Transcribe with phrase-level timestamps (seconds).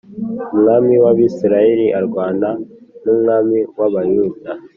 [0.53, 2.49] Umwami w Abisirayeli arwana
[3.03, 4.51] n’umwami w Abayuda